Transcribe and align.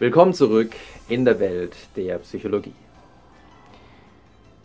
Willkommen 0.00 0.32
zurück 0.32 0.72
in 1.08 1.24
der 1.24 1.38
Welt 1.38 1.76
der 1.94 2.18
Psychologie. 2.18 2.72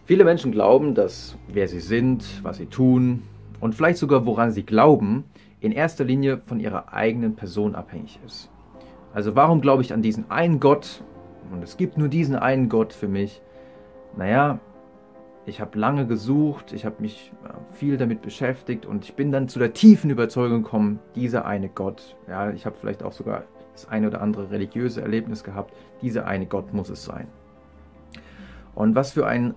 Viele 0.06 0.24
Menschen 0.24 0.52
glauben, 0.52 0.96
dass 0.96 1.38
wer 1.48 1.68
sie 1.68 1.82
sind, 1.82 2.26
was 2.42 2.58
sie 2.58 2.66
tun 2.66 3.22
und 3.60 3.76
vielleicht 3.76 4.00
sogar 4.00 4.26
woran 4.26 4.52
sie 4.52 4.64
glauben, 4.64 5.26
in 5.60 5.72
erster 5.72 6.04
Linie 6.04 6.42
von 6.48 6.60
ihrer 6.60 6.94
eigenen 6.94 7.36
Person 7.36 7.76
abhängig 7.76 8.20
ist. 8.26 8.50
Also 9.14 9.36
warum 9.36 9.62
glaube 9.62 9.84
ich 9.84 9.94
an 9.94 10.02
diesen 10.02 10.32
einen 10.32 10.60
Gott 10.60 11.04
und 11.52 11.64
es 11.64 11.78
gibt 11.78 12.00
nur 12.00 12.08
diesen 12.08 12.36
einen 12.36 12.68
Gott 12.68 12.92
für 12.92 13.08
mich? 13.08 13.40
Naja, 14.18 14.60
ich 15.46 15.62
habe 15.62 15.78
lange 15.78 16.08
gesucht, 16.08 16.74
ich 16.74 16.86
habe 16.86 16.96
mich 17.04 17.32
viel 17.74 17.98
damit 17.98 18.24
beschäftigt 18.24 18.88
und 18.88 19.06
ich 19.06 19.14
bin 19.14 19.32
dann 19.32 19.48
zu 19.48 19.60
der 19.60 19.74
tiefen 19.74 20.10
Überzeugung 20.10 20.64
gekommen, 20.64 20.98
dieser 21.14 21.46
eine 21.46 21.70
Gott, 21.70 22.18
ja, 22.28 22.50
ich 22.50 22.66
habe 22.66 22.78
vielleicht 22.82 23.04
auch 23.04 23.14
sogar 23.14 23.44
das 23.74 23.88
eine 23.88 24.08
oder 24.08 24.22
andere 24.22 24.52
religiöse 24.52 25.02
Erlebnis 25.02 25.44
gehabt, 25.44 25.74
dieser 26.02 26.26
eine 26.28 26.46
Gott 26.46 26.74
muss 26.74 26.90
es 26.90 27.04
sein. 27.04 27.28
Und 28.76 28.96
was 28.96 29.12
für 29.12 29.28
ein 29.28 29.56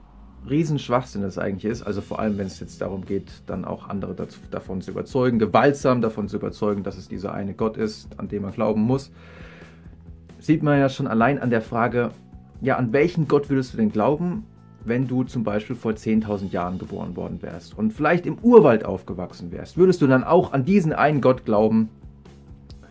Riesenschwachsinn 0.49 1.23
das 1.23 1.39
eigentlich 1.39 1.71
ist, 1.71 1.83
also 1.83 2.01
vor 2.01 2.19
allem 2.19 2.39
wenn 2.39 2.47
es 2.47 2.59
jetzt 2.61 2.81
darum 2.81 3.05
geht, 3.05 3.31
dann 3.47 3.65
auch 3.65 3.89
andere 3.89 4.15
dazu, 4.15 4.41
davon 4.51 4.81
zu 4.81 4.91
überzeugen, 4.91 5.39
gewaltsam 5.39 6.01
davon 6.01 6.29
zu 6.29 6.37
überzeugen, 6.37 6.83
dass 6.83 6.99
es 6.99 7.09
dieser 7.09 7.33
eine 7.33 7.55
Gott 7.55 7.77
ist, 7.77 8.09
an 8.19 8.29
den 8.29 8.43
man 8.43 8.53
glauben 8.53 8.83
muss, 8.83 9.13
sieht 10.41 10.63
man 10.63 10.79
ja 10.79 10.89
schon 10.89 11.07
allein 11.07 11.39
an 11.39 11.51
der 11.51 11.63
Frage, 11.63 12.11
ja, 12.61 12.77
an 12.77 12.93
welchen 12.93 13.29
Gott 13.29 13.51
würdest 13.51 13.73
du 13.73 13.77
denn 13.77 13.93
glauben, 13.93 14.45
wenn 14.85 15.07
du 15.07 15.23
zum 15.23 15.45
Beispiel 15.45 15.77
vor 15.77 15.93
10.000 15.93 16.51
Jahren 16.51 16.79
geboren 16.79 17.15
worden 17.15 17.41
wärst 17.41 17.79
und 17.79 17.93
vielleicht 17.93 18.27
im 18.27 18.39
Urwald 18.39 18.85
aufgewachsen 18.85 19.53
wärst? 19.53 19.77
Würdest 19.77 20.03
du 20.03 20.09
dann 20.09 20.25
auch 20.25 20.53
an 20.53 20.65
diesen 20.65 20.93
einen 20.93 21.21
Gott 21.21 21.45
glauben? 21.45 21.89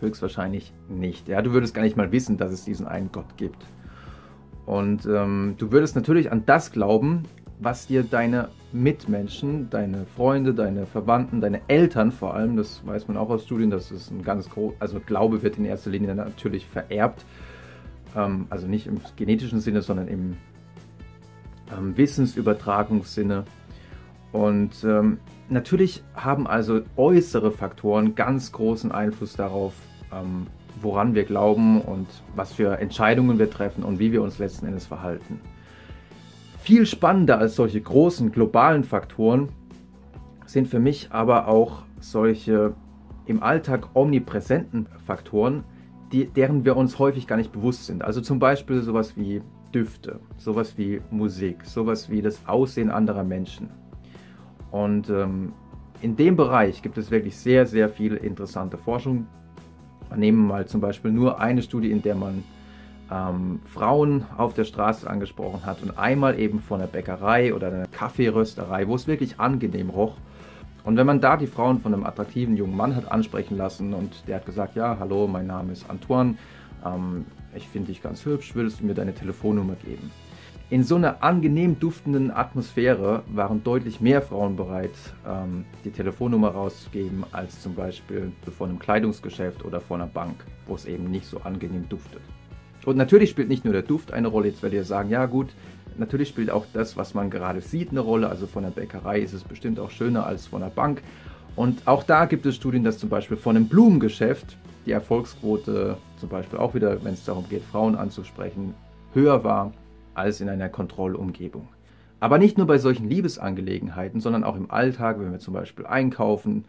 Höchstwahrscheinlich 0.02 0.72
nicht. 0.88 1.28
Ja, 1.28 1.40
du 1.40 1.52
würdest 1.52 1.74
gar 1.74 1.82
nicht 1.82 1.96
mal 1.96 2.12
wissen, 2.12 2.36
dass 2.36 2.52
es 2.52 2.64
diesen 2.64 2.86
einen 2.86 3.10
Gott 3.12 3.36
gibt. 3.36 3.64
Und 4.66 5.06
ähm, 5.06 5.54
du 5.58 5.72
würdest 5.72 5.96
natürlich 5.96 6.30
an 6.30 6.44
das 6.44 6.72
glauben, 6.72 7.24
was 7.60 7.86
dir 7.86 8.02
deine 8.02 8.48
Mitmenschen, 8.72 9.70
deine 9.70 10.06
Freunde, 10.06 10.54
deine 10.54 10.86
Verwandten, 10.86 11.40
deine 11.40 11.60
Eltern 11.68 12.10
vor 12.10 12.34
allem, 12.34 12.56
das 12.56 12.84
weiß 12.84 13.08
man 13.08 13.16
auch 13.16 13.30
aus 13.30 13.44
Studien, 13.44 13.70
dass 13.70 13.90
es 13.90 14.10
ein 14.10 14.22
ganz 14.22 14.50
groß, 14.50 14.74
also 14.80 14.98
Glaube 15.00 15.42
wird 15.42 15.58
in 15.58 15.64
erster 15.64 15.90
Linie 15.90 16.14
natürlich 16.14 16.66
vererbt, 16.66 17.24
ähm, 18.16 18.46
also 18.50 18.66
nicht 18.66 18.86
im 18.86 19.00
genetischen 19.16 19.60
Sinne, 19.60 19.82
sondern 19.82 20.08
im 20.08 20.36
ähm, 21.76 21.96
Wissensübertragungssinne. 21.96 23.44
Und 24.32 24.82
ähm, 24.82 25.18
natürlich 25.48 26.02
haben 26.14 26.46
also 26.46 26.80
äußere 26.96 27.52
Faktoren 27.52 28.14
ganz 28.14 28.50
großen 28.50 28.90
Einfluss 28.90 29.34
darauf, 29.34 29.74
ähm, 30.12 30.46
woran 30.80 31.14
wir 31.14 31.24
glauben 31.24 31.80
und 31.80 32.08
was 32.34 32.52
für 32.52 32.78
Entscheidungen 32.78 33.38
wir 33.38 33.50
treffen 33.50 33.84
und 33.84 33.98
wie 33.98 34.12
wir 34.12 34.22
uns 34.22 34.38
letzten 34.38 34.66
Endes 34.66 34.86
verhalten. 34.86 35.40
Viel 36.58 36.86
spannender 36.86 37.38
als 37.38 37.56
solche 37.56 37.80
großen 37.80 38.30
globalen 38.30 38.84
Faktoren 38.84 39.48
sind 40.46 40.68
für 40.68 40.78
mich 40.78 41.10
aber 41.10 41.48
auch 41.48 41.82
solche 42.00 42.74
im 43.26 43.42
Alltag 43.42 43.90
omnipräsenten 43.94 44.86
Faktoren, 45.06 45.64
die, 46.12 46.26
deren 46.26 46.64
wir 46.64 46.76
uns 46.76 46.98
häufig 46.98 47.26
gar 47.26 47.36
nicht 47.36 47.52
bewusst 47.52 47.86
sind. 47.86 48.02
Also 48.02 48.20
zum 48.20 48.38
Beispiel 48.38 48.82
sowas 48.82 49.16
wie 49.16 49.42
Düfte, 49.74 50.20
sowas 50.36 50.76
wie 50.76 51.00
Musik, 51.10 51.64
sowas 51.64 52.10
wie 52.10 52.20
das 52.20 52.46
Aussehen 52.46 52.90
anderer 52.90 53.24
Menschen. 53.24 53.70
Und 54.70 55.08
ähm, 55.08 55.52
in 56.00 56.16
dem 56.16 56.36
Bereich 56.36 56.82
gibt 56.82 56.98
es 56.98 57.10
wirklich 57.10 57.36
sehr, 57.36 57.66
sehr 57.66 57.88
viel 57.88 58.16
interessante 58.16 58.76
Forschung. 58.76 59.26
Nehmen 60.16 60.46
mal 60.46 60.66
zum 60.66 60.80
Beispiel 60.80 61.10
nur 61.10 61.40
eine 61.40 61.62
Studie, 61.62 61.90
in 61.90 62.02
der 62.02 62.14
man 62.14 62.44
ähm, 63.10 63.60
Frauen 63.66 64.24
auf 64.36 64.54
der 64.54 64.64
Straße 64.64 65.08
angesprochen 65.08 65.66
hat 65.66 65.82
und 65.82 65.98
einmal 65.98 66.38
eben 66.38 66.60
von 66.60 66.80
einer 66.80 66.88
Bäckerei 66.88 67.54
oder 67.54 67.68
einer 67.68 67.86
Kaffeerösterei, 67.86 68.88
wo 68.88 68.94
es 68.94 69.06
wirklich 69.06 69.38
angenehm 69.38 69.90
roch. 69.90 70.16
Und 70.84 70.96
wenn 70.96 71.06
man 71.06 71.20
da 71.20 71.36
die 71.36 71.46
Frauen 71.46 71.80
von 71.80 71.94
einem 71.94 72.04
attraktiven 72.04 72.56
jungen 72.56 72.76
Mann 72.76 72.96
hat 72.96 73.10
ansprechen 73.10 73.56
lassen 73.56 73.94
und 73.94 74.26
der 74.26 74.36
hat 74.36 74.46
gesagt, 74.46 74.74
ja, 74.74 74.96
hallo, 74.98 75.28
mein 75.28 75.46
Name 75.46 75.72
ist 75.72 75.88
Antoine, 75.88 76.36
ähm, 76.84 77.26
ich 77.54 77.68
finde 77.68 77.88
dich 77.88 78.02
ganz 78.02 78.24
hübsch, 78.24 78.54
würdest 78.54 78.80
du 78.80 78.86
mir 78.86 78.94
deine 78.94 79.14
Telefonnummer 79.14 79.74
geben? 79.74 80.10
In 80.72 80.84
so 80.84 80.96
einer 80.96 81.22
angenehm 81.22 81.78
duftenden 81.78 82.30
Atmosphäre 82.30 83.24
waren 83.26 83.62
deutlich 83.62 84.00
mehr 84.00 84.22
Frauen 84.22 84.56
bereit, 84.56 84.94
ähm, 85.28 85.66
die 85.84 85.90
Telefonnummer 85.90 86.48
rauszugeben, 86.48 87.24
als 87.30 87.60
zum 87.60 87.74
Beispiel 87.74 88.32
vor 88.56 88.68
einem 88.68 88.78
Kleidungsgeschäft 88.78 89.66
oder 89.66 89.82
vor 89.82 89.98
einer 89.98 90.06
Bank, 90.06 90.46
wo 90.66 90.74
es 90.74 90.86
eben 90.86 91.10
nicht 91.10 91.26
so 91.26 91.42
angenehm 91.42 91.90
duftet. 91.90 92.22
Und 92.86 92.96
natürlich 92.96 93.28
spielt 93.28 93.50
nicht 93.50 93.66
nur 93.66 93.74
der 93.74 93.82
Duft 93.82 94.14
eine 94.14 94.28
Rolle. 94.28 94.48
Jetzt 94.48 94.62
werdet 94.62 94.78
ihr 94.78 94.84
sagen, 94.84 95.10
ja 95.10 95.26
gut, 95.26 95.48
natürlich 95.98 96.30
spielt 96.30 96.50
auch 96.50 96.64
das, 96.72 96.96
was 96.96 97.12
man 97.12 97.28
gerade 97.28 97.60
sieht, 97.60 97.90
eine 97.90 98.00
Rolle. 98.00 98.30
Also 98.30 98.46
von 98.46 98.62
der 98.62 98.70
Bäckerei 98.70 99.20
ist 99.20 99.34
es 99.34 99.44
bestimmt 99.44 99.78
auch 99.78 99.90
schöner 99.90 100.24
als 100.24 100.46
von 100.46 100.62
der 100.62 100.70
Bank. 100.70 101.02
Und 101.54 101.86
auch 101.86 102.02
da 102.02 102.24
gibt 102.24 102.46
es 102.46 102.56
Studien, 102.56 102.82
dass 102.82 102.96
zum 102.96 103.10
Beispiel 103.10 103.36
von 103.36 103.56
einem 103.56 103.68
Blumengeschäft 103.68 104.56
die 104.86 104.92
Erfolgsquote 104.92 105.98
zum 106.16 106.28
Beispiel 106.30 106.58
auch 106.58 106.72
wieder, 106.72 107.04
wenn 107.04 107.12
es 107.12 107.26
darum 107.26 107.46
geht, 107.46 107.62
Frauen 107.62 107.94
anzusprechen, 107.94 108.72
höher 109.12 109.44
war 109.44 109.74
als 110.14 110.40
in 110.40 110.48
einer 110.48 110.68
Kontrollumgebung. 110.68 111.68
Aber 112.20 112.38
nicht 112.38 112.56
nur 112.56 112.66
bei 112.66 112.78
solchen 112.78 113.08
Liebesangelegenheiten, 113.08 114.20
sondern 114.20 114.44
auch 114.44 114.56
im 114.56 114.70
Alltag, 114.70 115.18
wenn 115.18 115.32
wir 115.32 115.40
zum 115.40 115.54
Beispiel 115.54 115.86
einkaufen, 115.86 116.64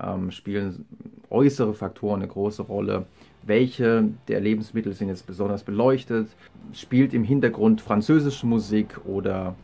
ähm, 0.00 0.30
spielen 0.30 0.84
äußere 1.30 1.74
Faktoren 1.74 2.22
eine 2.22 2.28
große 2.28 2.62
Rolle. 2.62 3.06
Welche 3.42 4.10
der 4.28 4.40
Lebensmittel 4.40 4.92
sind 4.92 5.08
jetzt 5.08 5.26
besonders 5.26 5.64
beleuchtet? 5.64 6.28
Spielt 6.72 7.14
im 7.14 7.24
Hintergrund 7.24 7.80
französische 7.80 8.46
Musik 8.46 9.00
oder 9.04 9.56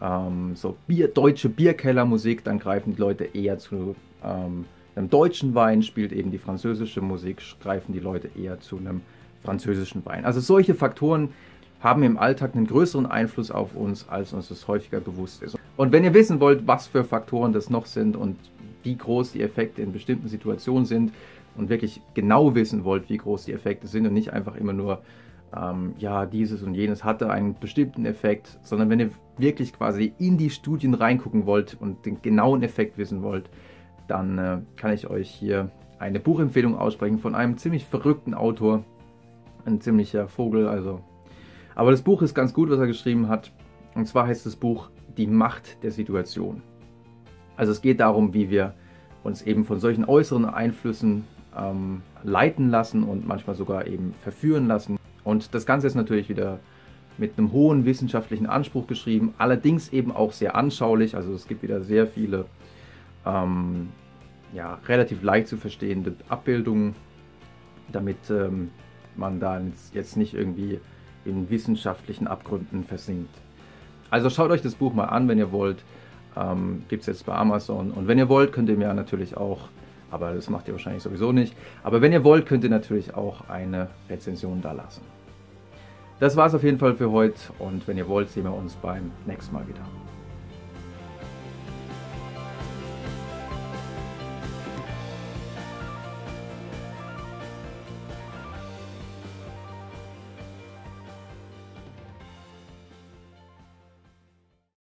ähm, 0.00 0.56
so 0.56 0.76
Bier, 0.86 1.08
deutsche 1.08 1.48
Bierkellermusik, 1.48 2.42
dann 2.42 2.58
greifen 2.58 2.94
die 2.94 3.00
Leute 3.00 3.24
eher 3.24 3.58
zu 3.58 3.94
ähm, 4.24 4.64
einem 4.96 5.08
deutschen 5.08 5.54
Wein, 5.54 5.82
spielt 5.82 6.12
eben 6.12 6.30
die 6.30 6.38
französische 6.38 7.00
Musik, 7.00 7.40
greifen 7.62 7.92
die 7.92 8.00
Leute 8.00 8.30
eher 8.36 8.60
zu 8.60 8.78
einem 8.78 9.00
französischen 9.44 10.04
Wein. 10.04 10.24
Also 10.24 10.40
solche 10.40 10.74
Faktoren 10.74 11.30
haben 11.82 12.02
im 12.02 12.16
Alltag 12.16 12.54
einen 12.54 12.66
größeren 12.66 13.06
Einfluss 13.06 13.50
auf 13.50 13.74
uns, 13.74 14.08
als 14.08 14.32
uns 14.32 14.48
das 14.48 14.68
häufiger 14.68 15.00
bewusst 15.00 15.42
ist. 15.42 15.58
Und 15.76 15.92
wenn 15.92 16.04
ihr 16.04 16.14
wissen 16.14 16.40
wollt, 16.40 16.66
was 16.66 16.86
für 16.86 17.04
Faktoren 17.04 17.52
das 17.52 17.70
noch 17.70 17.86
sind 17.86 18.16
und 18.16 18.36
wie 18.82 18.96
groß 18.96 19.32
die 19.32 19.42
Effekte 19.42 19.82
in 19.82 19.92
bestimmten 19.92 20.28
Situationen 20.28 20.86
sind 20.86 21.12
und 21.56 21.68
wirklich 21.68 22.00
genau 22.14 22.54
wissen 22.54 22.84
wollt, 22.84 23.08
wie 23.08 23.16
groß 23.16 23.44
die 23.46 23.52
Effekte 23.52 23.86
sind 23.86 24.06
und 24.06 24.14
nicht 24.14 24.32
einfach 24.32 24.56
immer 24.56 24.72
nur, 24.72 25.02
ähm, 25.56 25.94
ja, 25.98 26.24
dieses 26.26 26.62
und 26.62 26.74
jenes 26.74 27.04
hatte 27.04 27.30
einen 27.30 27.58
bestimmten 27.58 28.06
Effekt, 28.06 28.58
sondern 28.62 28.88
wenn 28.88 29.00
ihr 29.00 29.10
wirklich 29.38 29.72
quasi 29.72 30.12
in 30.18 30.38
die 30.38 30.50
Studien 30.50 30.94
reingucken 30.94 31.46
wollt 31.46 31.76
und 31.80 32.06
den 32.06 32.22
genauen 32.22 32.62
Effekt 32.62 32.96
wissen 32.96 33.22
wollt, 33.22 33.50
dann 34.08 34.38
äh, 34.38 34.58
kann 34.76 34.92
ich 34.92 35.08
euch 35.08 35.28
hier 35.28 35.70
eine 35.98 36.20
Buchempfehlung 36.20 36.76
aussprechen 36.76 37.18
von 37.18 37.34
einem 37.34 37.56
ziemlich 37.56 37.84
verrückten 37.84 38.34
Autor, 38.34 38.84
ein 39.64 39.80
ziemlicher 39.80 40.28
Vogel, 40.28 40.68
also. 40.68 41.00
Aber 41.74 41.90
das 41.90 42.02
Buch 42.02 42.22
ist 42.22 42.34
ganz 42.34 42.52
gut, 42.52 42.70
was 42.70 42.78
er 42.78 42.86
geschrieben 42.86 43.28
hat. 43.28 43.52
Und 43.94 44.06
zwar 44.06 44.26
heißt 44.26 44.46
das 44.46 44.56
Buch 44.56 44.90
Die 45.16 45.26
Macht 45.26 45.82
der 45.82 45.90
Situation. 45.90 46.62
Also 47.56 47.72
es 47.72 47.82
geht 47.82 48.00
darum, 48.00 48.34
wie 48.34 48.50
wir 48.50 48.74
uns 49.22 49.42
eben 49.42 49.64
von 49.64 49.78
solchen 49.78 50.04
äußeren 50.04 50.46
Einflüssen 50.46 51.24
ähm, 51.56 52.02
leiten 52.22 52.70
lassen 52.70 53.04
und 53.04 53.26
manchmal 53.26 53.56
sogar 53.56 53.86
eben 53.86 54.14
verführen 54.22 54.66
lassen. 54.66 54.98
Und 55.24 55.54
das 55.54 55.66
Ganze 55.66 55.86
ist 55.86 55.94
natürlich 55.94 56.28
wieder 56.28 56.58
mit 57.18 57.38
einem 57.38 57.52
hohen 57.52 57.84
wissenschaftlichen 57.84 58.46
Anspruch 58.46 58.86
geschrieben, 58.86 59.34
allerdings 59.38 59.92
eben 59.92 60.12
auch 60.12 60.32
sehr 60.32 60.56
anschaulich. 60.56 61.14
Also 61.14 61.32
es 61.34 61.46
gibt 61.46 61.62
wieder 61.62 61.82
sehr 61.82 62.06
viele 62.06 62.46
ähm, 63.26 63.90
ja, 64.52 64.78
relativ 64.86 65.22
leicht 65.22 65.48
zu 65.48 65.56
verstehende 65.56 66.14
Abbildungen, 66.28 66.94
damit 67.90 68.30
ähm, 68.30 68.70
man 69.16 69.40
da 69.40 69.60
jetzt 69.92 70.16
nicht 70.16 70.34
irgendwie 70.34 70.80
in 71.24 71.50
wissenschaftlichen 71.50 72.26
Abgründen 72.26 72.84
versinkt. 72.84 73.34
Also 74.10 74.28
schaut 74.30 74.50
euch 74.50 74.62
das 74.62 74.74
Buch 74.74 74.92
mal 74.92 75.06
an, 75.06 75.28
wenn 75.28 75.38
ihr 75.38 75.52
wollt. 75.52 75.82
Ähm, 76.36 76.84
Gibt 76.88 77.02
es 77.02 77.06
jetzt 77.06 77.26
bei 77.26 77.34
Amazon. 77.34 77.90
Und 77.90 78.08
wenn 78.08 78.18
ihr 78.18 78.28
wollt, 78.28 78.52
könnt 78.52 78.68
ihr 78.68 78.76
mir 78.76 78.92
natürlich 78.94 79.36
auch, 79.36 79.68
aber 80.10 80.34
das 80.34 80.50
macht 80.50 80.68
ihr 80.68 80.74
wahrscheinlich 80.74 81.02
sowieso 81.02 81.32
nicht, 81.32 81.54
aber 81.82 82.02
wenn 82.02 82.12
ihr 82.12 82.24
wollt, 82.24 82.46
könnt 82.46 82.64
ihr 82.64 82.70
natürlich 82.70 83.14
auch 83.14 83.48
eine 83.48 83.88
Rezension 84.10 84.60
da 84.60 84.72
lassen. 84.72 85.02
Das 86.20 86.36
war 86.36 86.46
es 86.46 86.54
auf 86.54 86.62
jeden 86.62 86.78
Fall 86.78 86.94
für 86.94 87.10
heute 87.10 87.38
und 87.58 87.88
wenn 87.88 87.96
ihr 87.96 88.08
wollt, 88.08 88.28
sehen 88.28 88.44
wir 88.44 88.54
uns 88.54 88.74
beim 88.76 89.10
nächsten 89.26 89.54
Mal 89.54 89.66
wieder. 89.66 89.80